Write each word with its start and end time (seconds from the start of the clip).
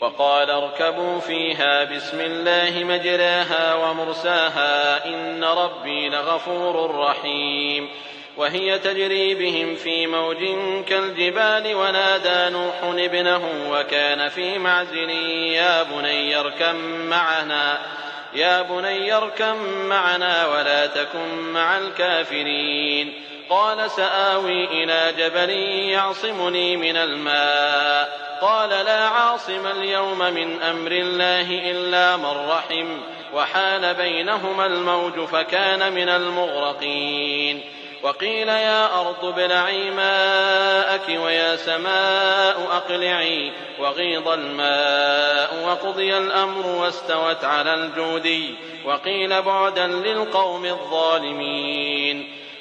وقال 0.00 0.50
اركبوا 0.50 1.20
فيها 1.20 1.84
بسم 1.84 2.20
الله 2.20 2.84
مجراها 2.84 3.74
ومرساها 3.74 5.04
إن 5.06 5.44
ربي 5.44 6.08
لغفور 6.08 6.94
رحيم 6.96 7.88
وهي 8.36 8.78
تجري 8.78 9.34
بهم 9.34 9.74
في 9.74 10.06
موج 10.06 10.36
كالجبال 10.86 11.74
ونادى 11.74 12.54
نوح 12.54 12.74
ابنه 12.82 13.70
وكان 13.70 14.28
في 14.28 14.58
معزل 14.58 15.10
يا 15.54 15.82
بني 15.82 16.36
اركب 16.36 16.74
معنا 17.08 17.78
يا 18.34 18.62
بني 18.62 19.12
اركب 19.12 19.56
معنا 19.88 20.46
ولا 20.46 20.86
تكن 20.86 21.38
مع 21.52 21.78
الكافرين 21.78 23.12
قال 23.50 23.90
سآوي 23.90 24.64
إلى 24.64 25.12
جبل 25.18 25.50
يعصمني 25.90 26.76
من 26.76 26.96
الماء. 26.96 28.28
قال 28.40 28.70
لا 28.70 29.08
عاصم 29.08 29.66
اليوم 29.66 30.18
من 30.18 30.62
أمر 30.62 30.92
الله 30.92 31.70
إلا 31.70 32.16
من 32.16 32.48
رحم. 32.48 33.00
وحال 33.34 33.94
بينهما 33.94 34.66
الموج 34.66 35.24
فكان 35.24 35.92
من 35.92 36.08
المغرقين. 36.08 37.60
وقيل 38.02 38.48
يا 38.48 39.00
أرض 39.00 39.24
ابلعي 39.24 39.90
ماءك 39.90 41.08
ويا 41.08 41.56
سماء 41.56 42.68
أقلعي. 42.70 43.52
وغيض 43.78 44.28
الماء 44.28 45.64
وقضي 45.66 46.18
الأمر 46.18 46.66
واستوت 46.66 47.44
على 47.44 47.74
الجودي. 47.74 48.54
وقيل 48.84 49.42
بعدا 49.42 49.86
للقوم 49.86 50.64
الظالمين. 50.64 52.37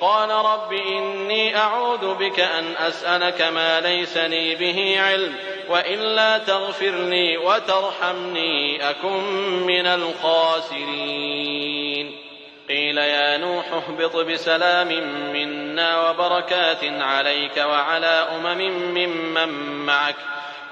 قال 0.00 0.30
رب 0.30 0.72
إني 0.72 1.56
أعوذ 1.56 2.14
بك 2.14 2.40
أن 2.40 2.76
أسألك 2.76 3.42
ما 3.42 3.80
ليس 3.80 4.16
لي 4.16 4.54
به 4.54 5.00
علم 5.00 5.34
وإلا 5.68 6.38
تغفر 6.38 6.90
لي 6.90 7.36
وترحمني 7.36 8.90
أكن 8.90 9.22
من 9.66 9.86
الخاسرين. 9.86 11.50
قيل 12.68 12.98
يا 12.98 13.36
نوح 13.36 13.64
اهبط 13.72 14.16
بسلام 14.16 14.88
منا 15.32 16.10
وبركات 16.10 16.84
عليك 16.84 17.56
وعلى 17.56 18.28
أمم 18.36 18.58
ممن 18.94 19.48
معك 19.86 20.16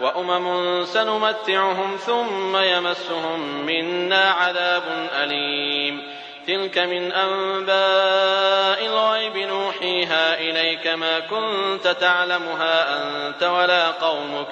وأمم 0.00 0.84
سنمتعهم 0.84 1.96
ثم 1.96 2.56
يمسهم 2.56 3.66
منا 3.66 4.30
عذاب 4.30 5.08
أليم. 5.22 6.02
تلك 6.48 6.78
من 6.78 7.12
أنباء 7.12 8.86
الغيب 8.86 9.36
نوحيها 9.36 10.40
إليك. 10.40 10.86
ما 10.86 11.20
كنت 11.20 11.88
تعلمها 11.88 12.96
أنت 12.96 13.42
ولا 13.42 13.90
قومك. 13.90 14.46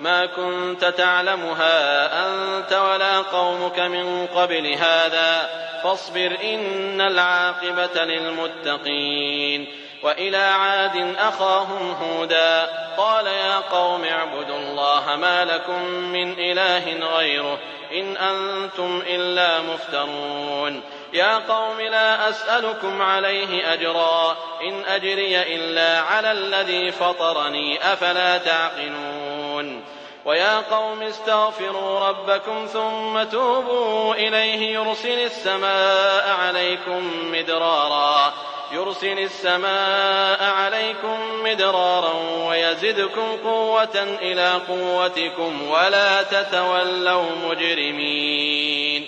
ما 0.00 0.26
كنت 0.26 0.84
تعلمها 0.84 2.06
أنت 2.26 2.72
ولا 2.72 3.18
قومك 3.18 3.78
من 3.78 4.26
قبل 4.26 4.66
هذا. 4.66 5.50
فاصبر 5.84 6.38
إن 6.44 7.00
العاقبة 7.00 8.04
للمتقين. 8.04 9.81
وإلى 10.02 10.36
عاد 10.36 11.14
أخاهم 11.18 11.96
هودا. 12.02 12.68
قال 12.96 13.26
يا 13.26 13.58
قوم 13.58 14.04
اعبدوا 14.04 14.56
الله 14.56 15.16
ما 15.16 15.44
لكم 15.44 15.82
من 15.84 16.32
إله 16.32 17.16
غيره 17.16 17.58
إن 17.92 18.16
أنتم 18.16 19.02
إلا 19.06 19.60
مفترون. 19.60 20.82
يا 21.12 21.38
قوم 21.38 21.80
لا 21.80 22.28
أسألكم 22.28 23.02
عليه 23.02 23.72
أجرا. 23.72 24.36
إن 24.62 24.84
أجري 24.84 25.42
إلا 25.42 26.00
على 26.00 26.32
الذي 26.32 26.92
فطرني 26.92 27.92
أفلا 27.92 28.38
تعقلون. 28.38 29.84
ويا 30.24 30.58
قوم 30.70 31.02
استغفروا 31.02 32.08
ربكم 32.08 32.66
ثم 32.66 33.22
توبوا 33.22 34.14
إليه 34.14 34.74
يرسل 34.74 35.18
السماء 35.24 36.36
عليكم 36.40 37.32
مدرارا. 37.32 38.32
يرسل 38.72 39.18
السماء 39.18 40.44
عليكم 40.44 41.18
مدرارا 41.44 42.14
ويزدكم 42.48 43.36
قوة 43.44 44.16
إلى 44.22 44.60
قوتكم 44.68 45.68
ولا 45.68 46.22
تتولوا 46.22 47.24
مجرمين. 47.48 49.06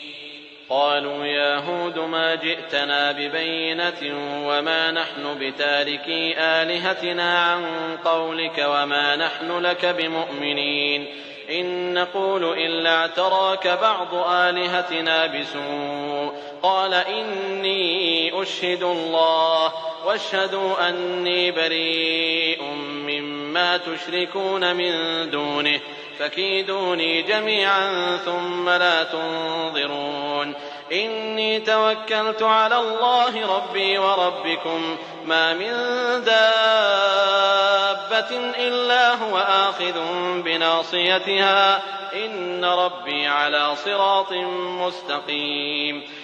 قالوا 0.70 1.24
يا 1.24 1.56
هود 1.56 1.98
ما 1.98 2.34
جئتنا 2.34 3.12
ببينة 3.12 4.16
وما 4.46 4.90
نحن 4.90 5.38
بتاركي 5.40 6.34
آلهتنا 6.38 7.38
عن 7.38 7.64
قولك 8.04 8.66
وما 8.68 9.16
نحن 9.16 9.58
لك 9.58 9.86
بمؤمنين. 9.86 11.06
إن 11.50 11.94
نقول 11.94 12.58
إلا 12.58 12.96
اعتراك 12.96 13.68
بعض 13.68 14.14
آلهتنا 14.14 15.26
بسوء. 15.26 16.34
قال 16.64 16.94
إني 16.94 18.42
أشهد 18.42 18.82
الله 18.82 19.72
واشهدوا 20.06 20.88
أني 20.88 21.50
بريء 21.50 22.62
مما 23.06 23.76
تشركون 23.76 24.76
من 24.76 24.90
دونه 25.30 25.80
فكيدوني 26.18 27.22
جميعا 27.22 28.16
ثم 28.16 28.68
لا 28.68 29.04
تنظرون 29.04 30.54
إني 30.92 31.60
توكلت 31.60 32.42
على 32.42 32.78
الله 32.78 33.56
ربي 33.56 33.98
وربكم 33.98 34.96
ما 35.24 35.54
من 35.54 35.70
دابة 36.24 36.34
إلا 38.58 39.14
هو 39.14 39.38
آخذ 39.38 40.00
بناصيتها 40.42 41.82
إن 42.14 42.64
ربي 42.64 43.26
على 43.26 43.76
صراط 43.76 44.32
مستقيم 44.80 46.23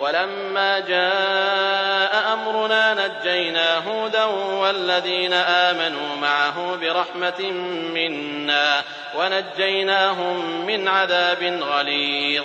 ولما 0.00 0.78
جاء 0.78 2.32
أمرنا 2.32 2.94
نجينا 2.94 3.78
هودا 3.78 4.24
والذين 4.24 5.32
آمنوا 5.32 6.16
معه 6.16 6.76
برحمة 6.76 7.50
منا 7.94 8.82
ونجيناهم 9.16 10.66
من 10.66 10.88
عذاب 10.88 11.42
غليظ. 11.62 12.44